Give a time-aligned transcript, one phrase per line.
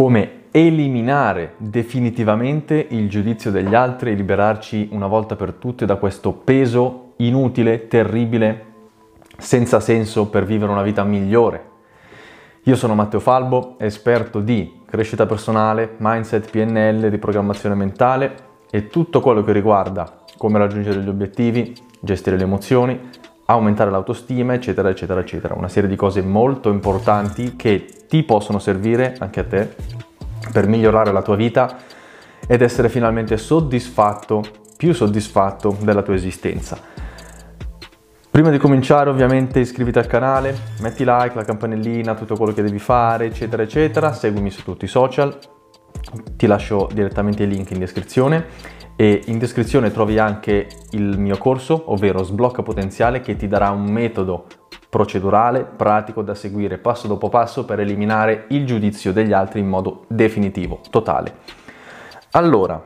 [0.00, 6.32] come eliminare definitivamente il giudizio degli altri e liberarci una volta per tutte da questo
[6.32, 8.64] peso inutile, terribile,
[9.36, 11.68] senza senso per vivere una vita migliore.
[12.62, 18.34] Io sono Matteo Falbo, esperto di crescita personale, mindset, PNL, di programmazione mentale
[18.70, 22.98] e tutto quello che riguarda come raggiungere gli obiettivi, gestire le emozioni,
[23.52, 25.54] aumentare l'autostima, eccetera, eccetera, eccetera.
[25.54, 29.74] Una serie di cose molto importanti che ti possono servire anche a te
[30.52, 31.76] per migliorare la tua vita
[32.46, 34.42] ed essere finalmente soddisfatto,
[34.76, 36.78] più soddisfatto della tua esistenza.
[38.30, 42.78] Prima di cominciare ovviamente iscriviti al canale, metti like, la campanellina, tutto quello che devi
[42.78, 45.36] fare, eccetera, eccetera, seguimi su tutti i social,
[46.36, 48.46] ti lascio direttamente i link in descrizione
[48.96, 53.84] e in descrizione trovi anche il mio corso, ovvero Sblocca Potenziale, che ti darà un
[53.84, 54.46] metodo
[54.90, 60.04] procedurale, pratico da seguire passo dopo passo per eliminare il giudizio degli altri in modo
[60.08, 61.36] definitivo, totale.
[62.32, 62.82] Allora,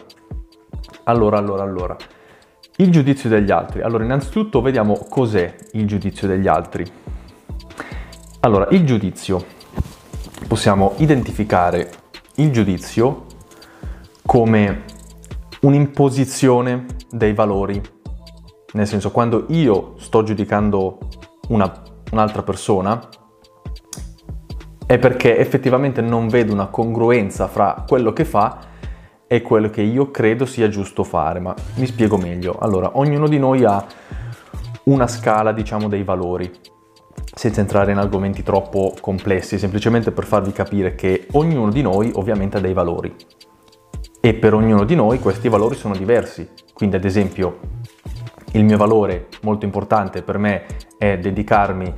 [1.05, 1.97] allora, allora, allora.
[2.77, 3.83] Il giudizio degli altri.
[3.83, 6.85] Allora, innanzitutto vediamo cos'è il giudizio degli altri.
[8.41, 9.45] Allora, il giudizio.
[10.47, 11.91] Possiamo identificare
[12.37, 13.27] il giudizio
[14.25, 14.85] come
[15.61, 17.81] un'imposizione dei valori.
[18.73, 20.99] Nel senso, quando io sto giudicando
[21.49, 23.09] una un'altra persona
[24.87, 28.59] è perché effettivamente non vedo una congruenza fra quello che fa
[29.27, 32.57] e quello che io credo sia giusto fare, ma mi spiego meglio.
[32.59, 33.85] Allora, ognuno di noi ha
[34.85, 36.51] una scala, diciamo, dei valori,
[37.35, 42.59] senza entrare in argomenti troppo complessi, semplicemente per farvi capire che ognuno di noi ovviamente
[42.59, 43.15] ha dei valori
[44.25, 46.49] e per ognuno di noi questi valori sono diversi.
[46.73, 47.59] Quindi, ad esempio,
[48.53, 50.65] il mio valore molto importante per me
[50.97, 51.93] è dedicarmi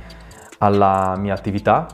[0.57, 1.87] alla mia attività,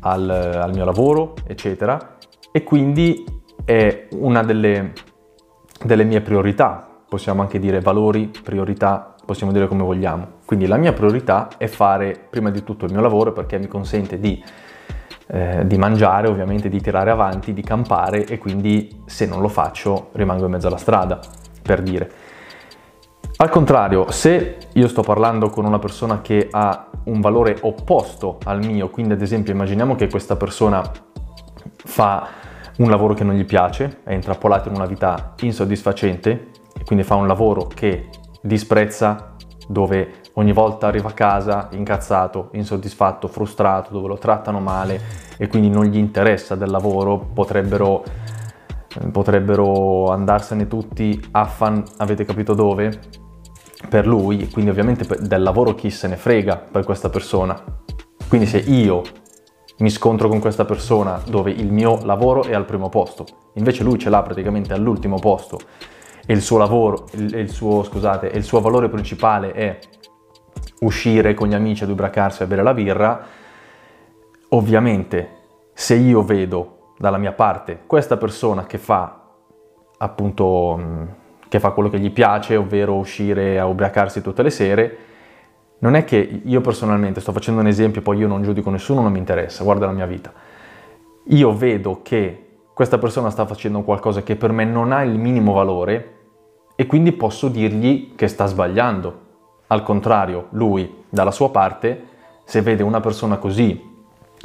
[0.00, 2.18] al, al mio lavoro, eccetera,
[2.52, 3.24] e quindi
[3.64, 4.92] è una delle,
[5.82, 10.26] delle mie priorità, possiamo anche dire valori, priorità, possiamo dire come vogliamo.
[10.44, 14.18] Quindi la mia priorità è fare prima di tutto il mio lavoro perché mi consente
[14.18, 14.42] di,
[15.28, 20.10] eh, di, mangiare, ovviamente di tirare avanti, di campare e quindi se non lo faccio
[20.12, 21.20] rimango in mezzo alla strada,
[21.62, 22.10] per dire.
[23.36, 28.64] Al contrario, se io sto parlando con una persona che ha un valore opposto al
[28.64, 30.82] mio, quindi ad esempio immaginiamo che questa persona
[31.76, 32.28] fa
[32.76, 36.48] un lavoro che non gli piace, è intrappolato in una vita insoddisfacente
[36.78, 38.08] e quindi fa un lavoro che
[38.44, 39.34] disprezza,
[39.66, 45.00] dove ogni volta arriva a casa incazzato, insoddisfatto, frustrato, dove lo trattano male
[45.38, 48.04] e quindi non gli interessa del lavoro, potrebbero,
[49.10, 53.22] potrebbero andarsene tutti a fan, avete capito dove?
[53.88, 57.62] per lui, quindi ovviamente del lavoro chi se ne frega per questa persona.
[58.28, 59.02] Quindi se io
[59.78, 63.98] mi scontro con questa persona dove il mio lavoro è al primo posto, invece lui
[63.98, 65.58] ce l'ha praticamente all'ultimo posto
[66.26, 69.78] e il suo lavoro, il, il suo, scusate, il suo valore principale è
[70.80, 73.26] uscire con gli amici ad ubriacarsi e bere la birra,
[74.50, 75.28] ovviamente
[75.72, 79.20] se io vedo dalla mia parte questa persona che fa
[79.98, 84.96] appunto che fa quello che gli piace, ovvero uscire a ubriacarsi tutte le sere,
[85.78, 89.12] non è che io personalmente, sto facendo un esempio, poi io non giudico nessuno, non
[89.12, 90.32] mi interessa, guarda la mia vita.
[91.28, 92.43] Io vedo che
[92.74, 96.12] questa persona sta facendo qualcosa che per me non ha il minimo valore
[96.74, 99.20] e quindi posso dirgli che sta sbagliando.
[99.68, 102.02] Al contrario, lui, dalla sua parte,
[102.44, 103.92] se vede una persona così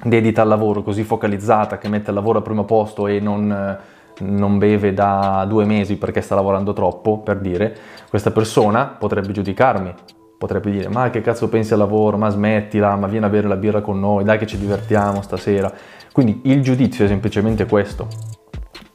[0.01, 3.78] dedita al lavoro, così focalizzata, che mette il lavoro al primo posto e non
[4.22, 7.75] non beve da due mesi perché sta lavorando troppo, per dire,
[8.09, 9.94] questa persona potrebbe giudicarmi,
[10.38, 13.56] potrebbe dire ma che cazzo pensi al lavoro, ma smettila, ma vieni a bere la
[13.56, 15.72] birra con noi, dai che ci divertiamo stasera.
[16.19, 18.09] Quindi il giudizio è semplicemente questo.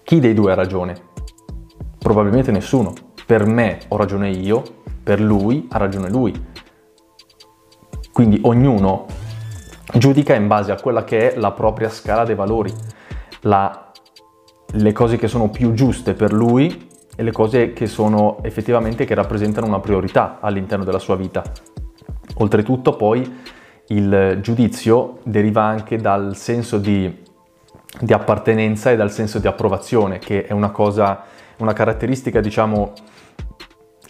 [0.02, 0.94] Chi dei due ha ragione?
[1.98, 2.92] Probabilmente nessuno.
[3.24, 4.62] Per me ho ragione io,
[5.02, 6.34] per lui ha ragione lui.
[8.12, 9.06] Quindi ognuno
[9.94, 12.70] giudica in base a quella che è la propria scala dei valori,
[13.40, 13.90] la
[14.72, 19.14] le cose che sono più giuste per lui e le cose che sono effettivamente che
[19.14, 21.42] rappresentano una priorità all'interno della sua vita.
[22.34, 23.40] Oltretutto poi
[23.88, 27.22] il giudizio deriva anche dal senso di,
[28.00, 31.24] di appartenenza e dal senso di approvazione, che è una cosa,
[31.58, 32.92] una caratteristica diciamo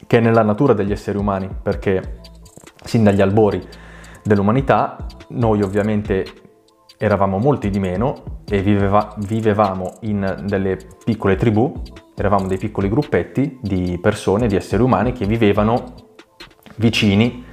[0.07, 2.21] che è nella natura degli esseri umani, perché
[2.85, 3.67] sin dagli albori
[4.23, 6.25] dell'umanità noi ovviamente
[6.97, 11.83] eravamo molti di meno e viveva, vivevamo in delle piccole tribù,
[12.15, 15.95] eravamo dei piccoli gruppetti di persone, di esseri umani che vivevano
[16.77, 17.44] vicini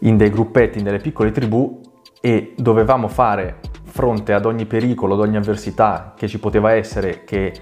[0.00, 1.80] in dei gruppetti, in delle piccole tribù
[2.20, 7.52] e dovevamo fare fronte ad ogni pericolo, ad ogni avversità che ci poteva essere, che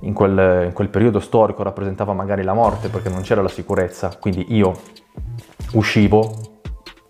[0.00, 4.16] in quel, in quel periodo storico rappresentava magari la morte perché non c'era la sicurezza,
[4.20, 4.72] quindi io
[5.72, 6.32] uscivo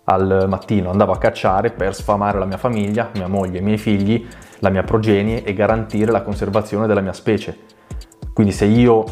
[0.05, 4.27] al mattino, andavo a cacciare per sfamare la mia famiglia, mia moglie, i miei figli,
[4.59, 7.57] la mia progenie e garantire la conservazione della mia specie.
[8.33, 9.03] Quindi se io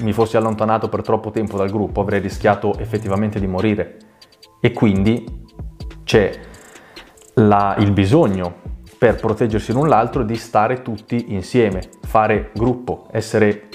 [0.00, 3.96] mi fossi allontanato per troppo tempo dal gruppo avrei rischiato effettivamente di morire.
[4.60, 5.24] E quindi
[6.04, 6.38] c'è
[7.34, 8.54] la, il bisogno
[8.98, 13.68] per proteggersi l'un l'altro di stare tutti insieme, fare gruppo, essere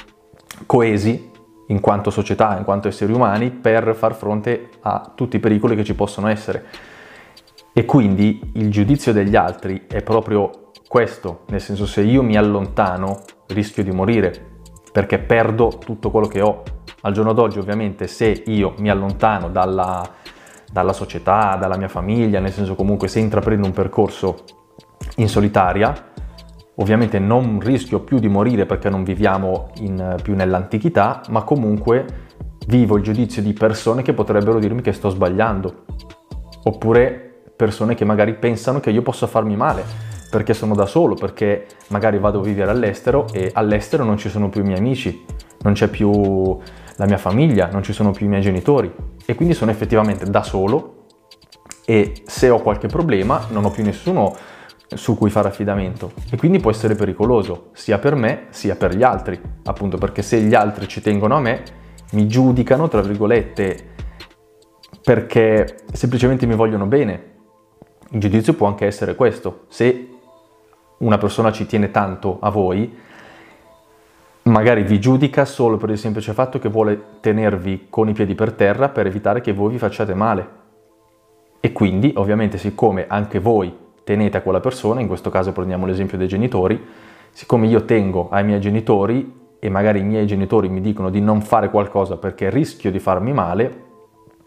[0.68, 1.32] coesi
[1.68, 5.84] in quanto società, in quanto esseri umani, per far fronte a tutti i pericoli che
[5.84, 6.66] ci possono essere.
[7.74, 13.22] E quindi il giudizio degli altri è proprio questo, nel senso se io mi allontano
[13.48, 14.34] rischio di morire,
[14.92, 16.64] perché perdo tutto quello che ho.
[17.02, 20.08] Al giorno d'oggi ovviamente se io mi allontano dalla,
[20.72, 24.44] dalla società, dalla mia famiglia, nel senso comunque se intraprendo un percorso
[25.18, 25.94] in solitaria,
[26.76, 32.06] ovviamente non rischio più di morire perché non viviamo in, più nell'antichità, ma comunque
[32.68, 35.86] vivo il giudizio di persone che potrebbero dirmi che sto sbagliando,
[36.64, 39.84] oppure persone che magari pensano che io possa farmi male
[40.30, 44.50] perché sono da solo, perché magari vado a vivere all'estero e all'estero non ci sono
[44.50, 45.24] più i miei amici,
[45.62, 46.60] non c'è più
[46.98, 48.94] la mia famiglia, non ci sono più i miei genitori
[49.26, 51.06] e quindi sono effettivamente da solo
[51.86, 54.36] e se ho qualche problema non ho più nessuno
[54.88, 59.04] su cui fare affidamento e quindi può essere pericoloso sia per me sia per gli
[59.04, 61.64] altri, appunto perché se gli altri ci tengono a me,
[62.12, 63.94] mi giudicano, tra virgolette,
[65.04, 67.34] perché semplicemente mi vogliono bene.
[68.12, 70.10] Il giudizio può anche essere questo, se
[71.00, 72.96] una persona ci tiene tanto a voi,
[74.46, 78.54] magari vi giudica solo per il semplice fatto che vuole tenervi con i piedi per
[78.54, 80.64] terra per evitare che voi vi facciate male.
[81.60, 86.18] E quindi, ovviamente, siccome anche voi tenete a quella persona, in questo caso prendiamo l'esempio
[86.18, 86.80] dei genitori,
[87.32, 91.42] siccome io tengo ai miei genitori e magari i miei genitori mi dicono di non
[91.42, 93.84] fare qualcosa perché rischio di farmi male,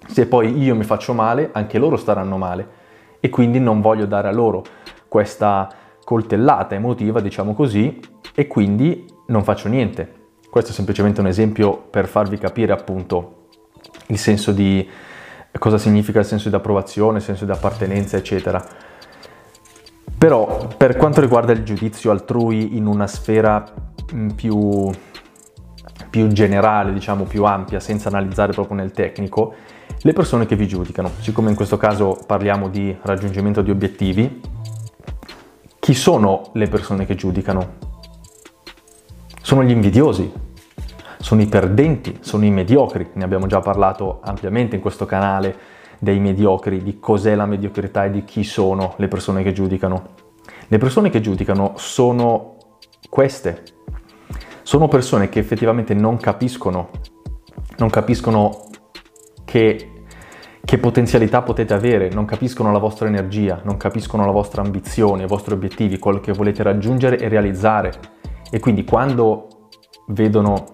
[0.06, 2.76] se poi io mi faccio male, anche loro staranno male
[3.18, 4.62] e quindi non voglio dare a loro
[5.08, 5.68] questa
[6.04, 7.98] coltellata emotiva, diciamo così,
[8.32, 10.14] e quindi non faccio niente.
[10.50, 13.46] Questo è semplicemente un esempio per farvi capire appunto
[14.06, 14.88] il senso di
[15.58, 18.64] cosa significa il senso di approvazione, il senso di appartenenza, eccetera.
[20.16, 23.64] Però per quanto riguarda il giudizio altrui in una sfera
[24.12, 24.90] mm, più,
[26.10, 29.54] più generale, diciamo più ampia, senza analizzare proprio nel tecnico,
[30.00, 34.40] le persone che vi giudicano, siccome in questo caso parliamo di raggiungimento di obiettivi,
[35.78, 37.97] chi sono le persone che giudicano?
[39.48, 40.30] Sono gli invidiosi,
[41.20, 45.56] sono i perdenti, sono i mediocri, ne abbiamo già parlato ampiamente in questo canale
[45.98, 50.08] dei mediocri, di cos'è la mediocrità e di chi sono le persone che giudicano.
[50.66, 52.56] Le persone che giudicano sono
[53.08, 53.62] queste.
[54.60, 56.90] Sono persone che effettivamente non capiscono,
[57.78, 58.66] non capiscono
[59.46, 60.02] che,
[60.62, 65.26] che potenzialità potete avere, non capiscono la vostra energia, non capiscono la vostra ambizione, i
[65.26, 68.17] vostri obiettivi, quello che volete raggiungere e realizzare.
[68.50, 69.48] E quindi quando
[70.08, 70.64] vedono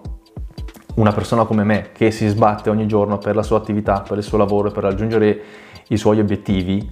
[0.95, 4.23] una persona come me che si sbatte ogni giorno per la sua attività, per il
[4.23, 5.41] suo lavoro, per raggiungere
[5.89, 6.89] i suoi obiettivi,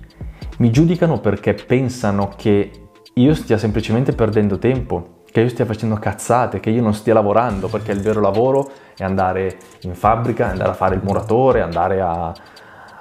[0.57, 2.71] mi giudicano perché pensano che
[3.13, 7.67] io stia semplicemente perdendo tempo, che io stia facendo cazzate, che io non stia lavorando,
[7.67, 12.33] perché il vero lavoro è andare in fabbrica, andare a fare il muratore, andare a,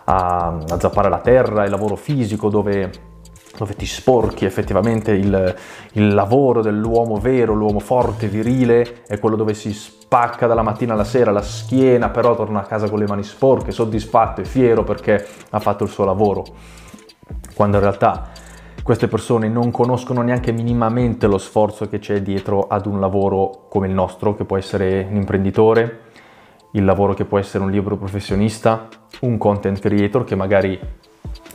[0.04, 2.90] a, a zappare la terra, il lavoro fisico dove
[3.56, 5.54] dove ti sporchi effettivamente il,
[5.92, 11.04] il, lavoro dell'uomo vero, l'uomo forte, virile, è quello dove si spacca dalla mattina alla
[11.04, 15.26] sera la schiena, però torna a casa con le mani sporche, soddisfatto e fiero perché
[15.50, 16.44] ha fatto il suo lavoro.
[17.54, 18.30] Quando in realtà
[18.82, 23.86] queste persone non conoscono neanche minimamente lo sforzo che c'è dietro ad un lavoro come
[23.86, 26.00] il nostro, che può essere un imprenditore,
[26.72, 28.88] il lavoro che può essere un libero professionista,
[29.20, 30.78] un content creator che magari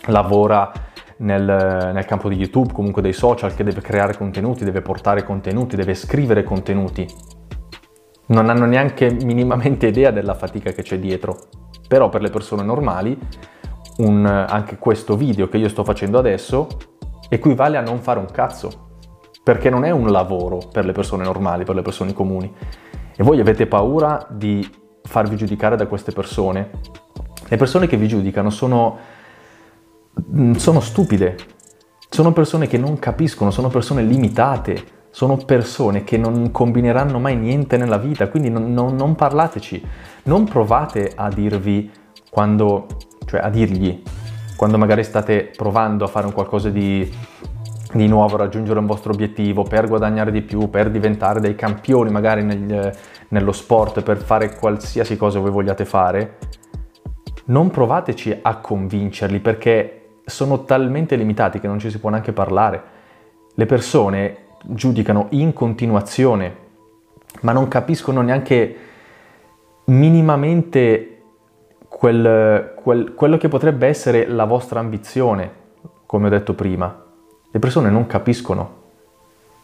[0.05, 0.71] lavora
[1.17, 5.75] nel, nel, campo di YouTube, comunque dei social, che deve creare contenuti, deve portare contenuti,
[5.75, 7.07] deve scrivere contenuti.
[8.27, 11.37] Non hanno neanche minimamente idea della fatica che c'è dietro.
[11.87, 13.17] Però per le persone normali,
[13.97, 16.67] un, anche questo video che io sto facendo adesso
[17.29, 18.85] equivale a non fare un cazzo.
[19.43, 22.53] Perché non è un lavoro per le persone normali, per le persone comuni.
[23.15, 24.67] E voi avete paura di
[25.03, 26.69] farvi giudicare da queste persone.
[27.47, 29.15] Le persone che vi giudicano sono
[30.55, 31.35] sono stupide,
[32.09, 37.77] sono persone che non capiscono, sono persone limitate, sono persone che non combineranno mai niente
[37.77, 39.83] nella vita, quindi non, non, non parlateci,
[40.23, 41.91] non provate a dirvi
[42.29, 42.87] quando,
[43.25, 44.01] cioè a dirgli,
[44.55, 47.11] quando magari state provando a fare un qualcosa di,
[47.93, 52.43] di nuovo raggiungere un vostro obiettivo, per guadagnare di più, per diventare dei campioni magari
[52.43, 52.95] nel,
[53.29, 56.37] nello sport, per fare qualsiasi cosa voi vogliate fare,
[57.45, 59.96] non provateci a convincerli perché
[60.27, 62.83] sono talmente limitati che non ci si può neanche parlare.
[63.55, 66.55] Le persone giudicano in continuazione,
[67.41, 68.75] ma non capiscono neanche
[69.85, 71.21] minimamente
[71.87, 75.49] quel, quel, quello che potrebbe essere la vostra ambizione,
[76.05, 77.05] come ho detto prima.
[77.49, 78.75] Le persone non capiscono.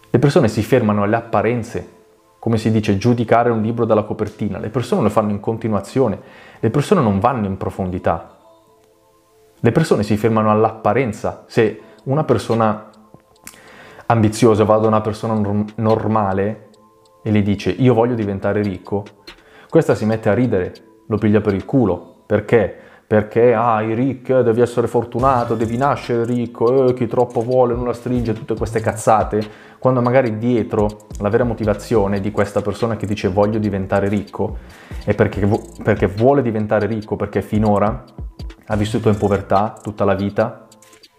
[0.10, 1.89] Le persone si fermano alle apparenze,
[2.39, 4.60] come si dice giudicare un libro dalla copertina.
[4.60, 6.20] Le persone lo fanno in continuazione,
[6.58, 8.33] le persone non vanno in profondità.
[9.65, 11.46] Le persone si fermano all'apparenza.
[11.48, 12.89] Se una persona
[14.08, 15.39] ambiziosa va da una persona
[15.75, 16.67] normale
[17.24, 19.05] e gli dice io voglio diventare ricco,
[19.70, 20.74] questa si mette a ridere,
[21.08, 22.77] lo piglia per il culo, perché?
[23.08, 27.86] Perché, ah, i ricchi, devi essere fortunato, devi nascere ricco, eh, chi troppo vuole non
[27.86, 29.41] la stringe, tutte queste cazzate,
[29.79, 34.58] quando magari dietro la vera motivazione di questa persona che dice voglio diventare ricco
[35.05, 35.48] è perché,
[35.82, 38.03] perché vuole diventare ricco, perché finora
[38.65, 40.67] ha vissuto in povertà tutta la vita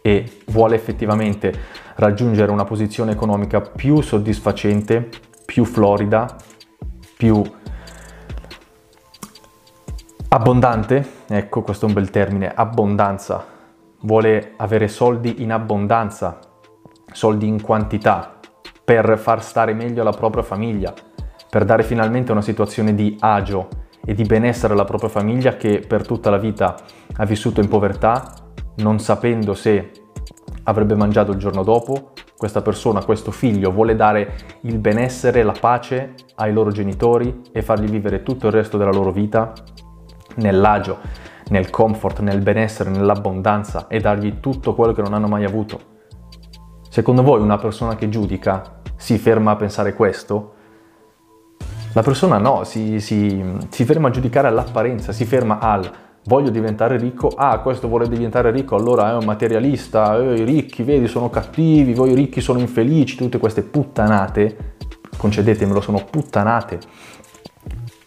[0.03, 1.53] e vuole effettivamente
[1.97, 5.09] raggiungere una posizione economica più soddisfacente,
[5.47, 6.37] più florida,
[7.17, 7.43] più
[10.35, 13.45] Abbondante, ecco questo è un bel termine, abbondanza.
[14.01, 16.41] Vuole avere soldi in abbondanza,
[17.13, 18.41] soldi in quantità,
[18.83, 20.93] per far stare meglio la propria famiglia,
[21.49, 23.69] per dare finalmente una situazione di agio
[24.05, 26.77] e di benessere alla propria famiglia che per tutta la vita
[27.17, 28.33] ha vissuto in povertà,
[28.77, 29.91] non sapendo se
[30.65, 32.13] avrebbe mangiato il giorno dopo.
[32.37, 37.89] Questa persona, questo figlio, vuole dare il benessere, la pace ai loro genitori e fargli
[37.89, 39.53] vivere tutto il resto della loro vita
[40.37, 40.99] nell'agio,
[41.49, 45.93] nel comfort, nel benessere, nell'abbondanza e dargli tutto quello che non hanno mai avuto.
[46.89, 50.54] Secondo voi una persona che giudica si ferma a pensare questo?
[51.95, 55.91] La persona no, si, si, si ferma a giudicare all'apparenza, si ferma al
[56.27, 60.83] voglio diventare ricco, ah questo vuole diventare ricco, allora è un materialista, eh, i ricchi,
[60.83, 64.75] vedi, sono cattivi, voi ricchi sono infelici, tutte queste puttanate,
[65.17, 66.81] concedetemelo, sono puttanate.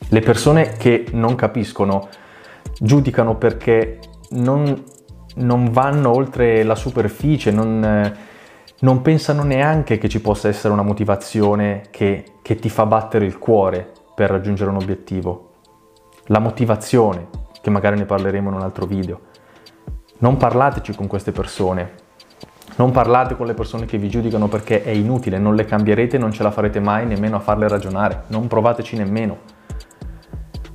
[0.09, 2.09] Le persone che non capiscono
[2.79, 3.99] giudicano perché
[4.31, 4.83] non,
[5.35, 8.13] non vanno oltre la superficie, non,
[8.79, 13.37] non, pensano neanche che ci possa essere una motivazione che, che ti fa battere il
[13.37, 15.51] cuore per raggiungere un obiettivo.
[16.25, 17.27] La motivazione,
[17.61, 19.21] che magari ne parleremo in un altro video.
[20.19, 22.05] Non parlateci con queste persone,
[22.77, 26.31] non parlate con le persone che vi giudicano perché è inutile, non le cambierete, non
[26.31, 29.37] ce la farete mai nemmeno a farle ragionare, non provateci nemmeno.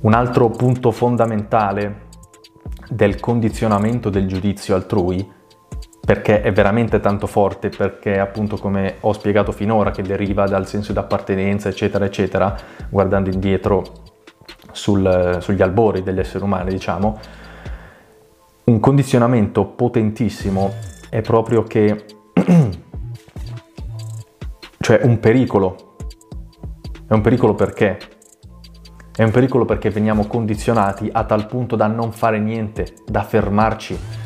[0.01, 2.07] Un altro punto fondamentale
[2.89, 5.25] del condizionamento del giudizio altrui,
[6.05, 10.91] perché è veramente tanto forte, perché appunto come ho spiegato finora, che deriva dal senso
[10.91, 12.55] di appartenenza, eccetera, eccetera,
[12.89, 13.83] guardando indietro
[14.73, 17.19] sul, sugli albori degli esseri umani, diciamo,
[18.65, 20.73] un condizionamento potentissimo
[21.09, 22.05] è proprio che,
[24.79, 25.95] cioè un pericolo,
[27.07, 27.97] è un pericolo perché?
[29.15, 34.22] È un pericolo perché veniamo condizionati a tal punto da non fare niente, da fermarci.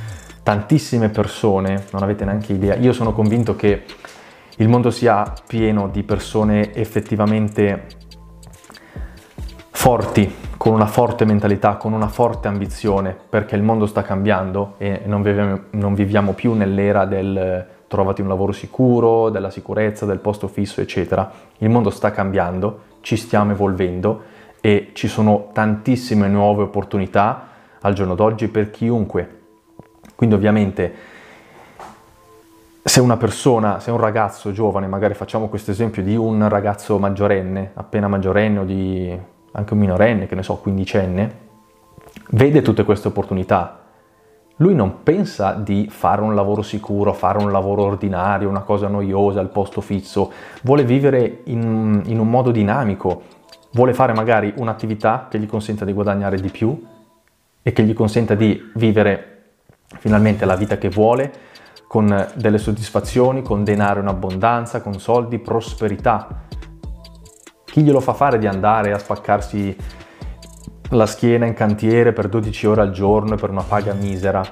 [0.47, 3.83] Tantissime persone, non avete neanche idea, io sono convinto che
[4.55, 7.87] il mondo sia pieno di persone effettivamente
[9.71, 15.01] forti, con una forte mentalità, con una forte ambizione, perché il mondo sta cambiando e
[15.03, 20.47] non viviamo, non viviamo più nell'era del trovati un lavoro sicuro, della sicurezza, del posto
[20.47, 21.29] fisso, eccetera.
[21.57, 24.21] Il mondo sta cambiando, ci stiamo evolvendo
[24.61, 27.47] e ci sono tantissime nuove opportunità
[27.81, 29.36] al giorno d'oggi per chiunque.
[30.17, 30.93] Quindi ovviamente
[32.81, 37.71] se una persona, se un ragazzo giovane, magari facciamo questo esempio di un ragazzo maggiorenne,
[37.75, 39.15] appena maggiorenne o di
[39.51, 41.35] anche un minorenne, che ne so, quindicenne,
[42.31, 43.81] vede tutte queste opportunità,
[44.55, 49.39] lui non pensa di fare un lavoro sicuro, fare un lavoro ordinario, una cosa noiosa,
[49.39, 50.31] al posto fisso,
[50.63, 53.21] vuole vivere in, in un modo dinamico,
[53.73, 56.83] vuole fare magari un'attività che gli consenta di guadagnare di più
[57.61, 59.36] e che gli consenta di vivere
[59.99, 61.31] finalmente la vita che vuole,
[61.87, 66.45] con delle soddisfazioni, con denaro in abbondanza, con soldi, prosperità.
[67.63, 69.75] Chi glielo fa fare di andare a spaccarsi
[70.91, 74.43] la schiena in cantiere per 12 ore al giorno e per una paga misera?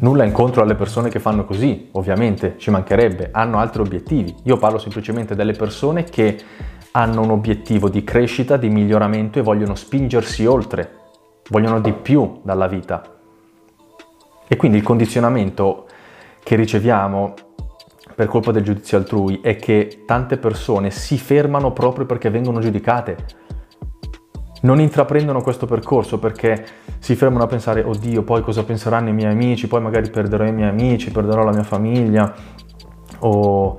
[0.00, 4.32] Nulla incontro alle persone che fanno così, ovviamente, ci mancherebbe, hanno altri obiettivi.
[4.44, 6.38] Io parlo semplicemente delle persone che
[6.92, 10.90] hanno un obiettivo di crescita, di miglioramento e vogliono spingersi oltre,
[11.48, 13.17] vogliono di più dalla vita.
[14.48, 15.86] E quindi il condizionamento
[16.42, 17.34] che riceviamo
[18.14, 23.16] per colpa del giudizio altrui è che tante persone si fermano proprio perché vengono giudicate.
[24.62, 26.64] Non intraprendono questo percorso perché
[26.98, 30.52] si fermano a pensare, oddio, poi cosa penseranno i miei amici, poi magari perderò i
[30.52, 32.34] miei amici, perderò la mia famiglia,
[33.20, 33.78] o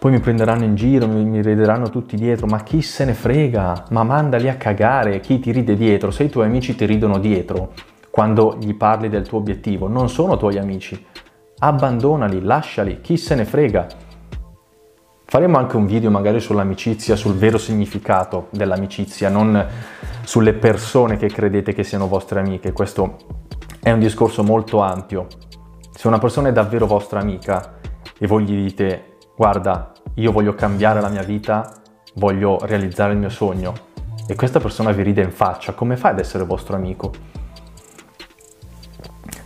[0.00, 3.84] poi mi prenderanno in giro, mi, mi rideranno tutti dietro, ma chi se ne frega?
[3.90, 6.10] Ma mandali a cagare, chi ti ride dietro?
[6.10, 7.72] Se i tuoi amici ti ridono dietro
[8.16, 11.04] quando gli parli del tuo obiettivo, non sono tuoi amici.
[11.58, 13.86] Abbandonali, lasciali, chi se ne frega.
[15.26, 19.62] Faremo anche un video magari sull'amicizia, sul vero significato dell'amicizia, non
[20.24, 22.72] sulle persone che credete che siano vostre amiche.
[22.72, 23.18] Questo
[23.82, 25.26] è un discorso molto ampio.
[25.92, 27.74] Se una persona è davvero vostra amica
[28.18, 31.70] e voi gli dite guarda, io voglio cambiare la mia vita,
[32.14, 33.74] voglio realizzare il mio sogno
[34.26, 37.35] e questa persona vi ride in faccia, come fai ad essere vostro amico?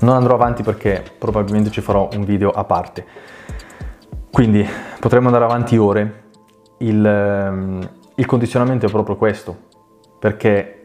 [0.00, 3.04] Non andrò avanti perché probabilmente ci farò un video a parte.
[4.30, 4.66] Quindi
[4.98, 6.22] potremmo andare avanti ore.
[6.78, 9.56] Il, ehm, il condizionamento è proprio questo,
[10.18, 10.80] perché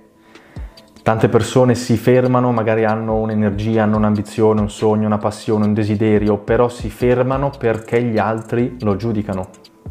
[1.06, 6.40] Tante persone si fermano, magari hanno un'energia, hanno un'ambizione, un sogno, una passione, un desiderio,
[6.40, 9.50] però si fermano perché gli altri lo giudicano.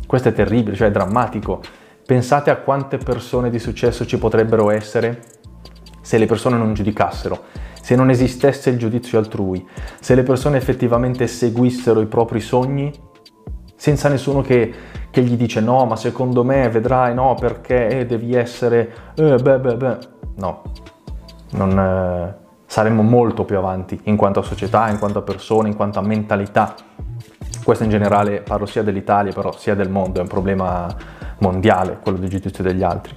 [0.09, 1.61] Questo è terribile, cioè è drammatico.
[2.04, 5.23] Pensate a quante persone di successo ci potrebbero essere
[6.00, 7.43] se le persone non giudicassero,
[7.85, 9.69] se non esistesse il giudizio altrui,
[10.00, 12.91] se le persone effettivamente seguissero i propri sogni
[13.76, 14.73] senza nessuno che,
[15.11, 18.91] che gli dice no, ma secondo me vedrai no, perché eh, devi essere...
[19.17, 19.99] Eh, beh, beh, beh.
[20.37, 20.62] No,
[21.50, 25.76] non, eh, saremmo molto più avanti in quanto a società, in quanto a persone, in
[25.76, 26.75] quanto a mentalità.
[27.62, 30.87] Questo in generale parlo sia dell'Italia, però sia del mondo, è un problema
[31.41, 33.14] mondiale quello del giudizio degli altri.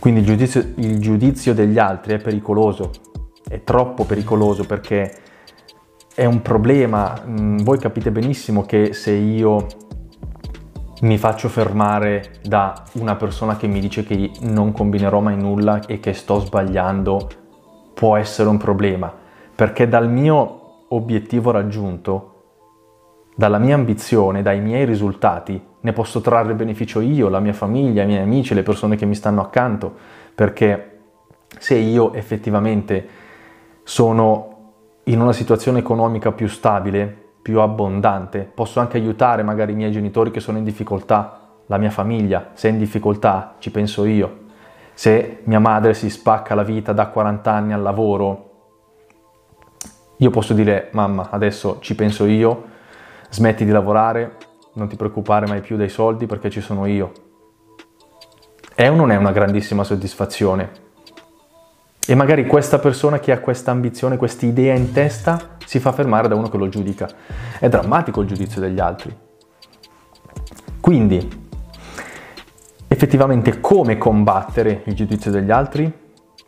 [0.00, 2.90] Quindi il giudizio, il giudizio degli altri è pericoloso,
[3.48, 5.14] è troppo pericoloso perché
[6.14, 7.22] è un problema.
[7.26, 9.66] Mm, voi capite benissimo che se io
[11.02, 16.00] mi faccio fermare da una persona che mi dice che non combinerò mai nulla e
[16.00, 17.28] che sto sbagliando
[17.94, 19.12] può essere un problema,
[19.54, 22.32] perché dal mio obiettivo raggiunto,
[23.34, 28.06] dalla mia ambizione, dai miei risultati, ne posso trarre beneficio io, la mia famiglia, i
[28.06, 29.94] miei amici, le persone che mi stanno accanto,
[30.34, 30.98] perché
[31.58, 33.24] se io effettivamente
[33.88, 34.72] sono
[35.04, 37.06] in una situazione economica più stabile,
[37.40, 41.90] più abbondante, posso anche aiutare magari i miei genitori che sono in difficoltà, la mia
[41.90, 44.46] famiglia, se è in difficoltà ci penso io,
[44.92, 48.50] se mia madre si spacca la vita da 40 anni al lavoro,
[50.16, 52.64] io posso dire mamma adesso ci penso io,
[53.30, 54.36] smetti di lavorare,
[54.72, 57.12] non ti preoccupare mai più dei soldi perché ci sono io.
[58.74, 60.85] È o non è una grandissima soddisfazione?
[62.08, 66.28] E magari questa persona che ha questa ambizione, questa idea in testa, si fa fermare
[66.28, 67.08] da uno che lo giudica.
[67.58, 69.14] È drammatico il giudizio degli altri.
[70.80, 71.28] Quindi,
[72.86, 75.92] effettivamente come combattere il giudizio degli altri?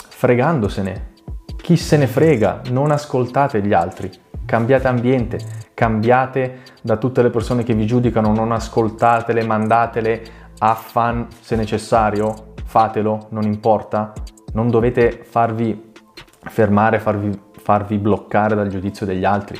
[0.09, 1.15] Fregandosene.
[1.57, 2.61] Chi se ne frega?
[2.71, 4.11] Non ascoltate gli altri.
[4.47, 5.41] Cambiate ambiente,
[5.75, 10.23] cambiate da tutte le persone che vi giudicano, non ascoltatele, mandatele
[10.59, 14.13] a fan se necessario, fatelo, non importa.
[14.53, 15.93] Non dovete farvi
[16.41, 19.59] fermare, farvi, farvi bloccare dal giudizio degli altri.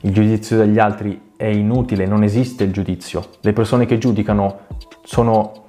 [0.00, 3.24] Il giudizio degli altri è inutile, non esiste il giudizio.
[3.40, 4.60] Le persone che giudicano
[5.02, 5.62] sono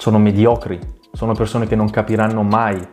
[0.00, 0.80] sono mediocri,
[1.12, 2.88] sono persone che non capiranno mai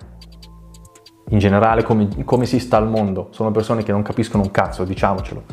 [1.30, 4.84] in generale come, come, si sta al mondo, sono persone che non capiscono un cazzo,
[4.84, 5.44] diciamocelo.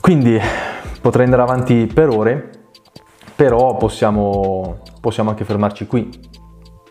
[0.00, 0.36] Quindi
[1.00, 2.50] potrei andare avanti per ore,
[3.36, 6.10] però possiamo, possiamo anche fermarci qui,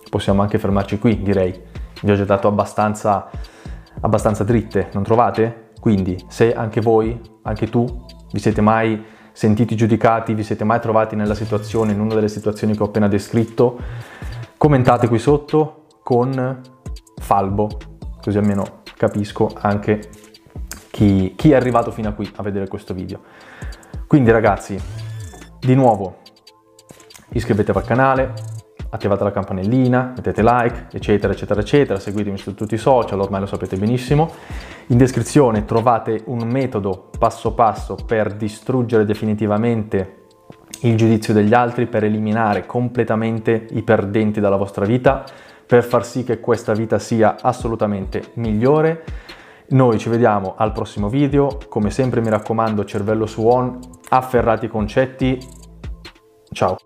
[0.09, 1.59] possiamo anche fermarci qui direi,
[2.01, 3.29] vi ho già dato abbastanza,
[4.01, 5.71] abbastanza dritte, non trovate?
[5.79, 11.15] Quindi se anche voi, anche tu, vi siete mai sentiti giudicati, vi siete mai trovati
[11.15, 13.77] nella situazione, in una delle situazioni che ho appena descritto,
[14.57, 16.61] commentate qui sotto con
[17.17, 17.69] falbo,
[18.21, 19.99] così almeno capisco anche
[20.89, 23.19] chi, chi è arrivato fino a qui a vedere questo video.
[24.07, 24.79] Quindi ragazzi,
[25.59, 26.19] di nuovo,
[27.29, 28.33] iscrivetevi al canale,
[28.89, 33.45] attivate la campanellina, mettete like, eccetera, eccetera, eccetera, seguitemi su tutti i social, ormai lo
[33.45, 34.31] sapete benissimo.
[34.87, 40.23] In descrizione trovate un metodo passo passo per distruggere definitivamente
[40.81, 45.23] il giudizio degli altri, per eliminare completamente i perdenti dalla vostra vita,
[45.65, 49.03] per far sì che questa vita sia assolutamente migliore.
[49.69, 54.69] Noi ci vediamo al prossimo video, come sempre mi raccomando cervello su on, afferrati i
[54.69, 55.39] concetti,
[56.51, 56.77] ciao!